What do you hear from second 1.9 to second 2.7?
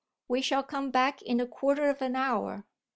an hour.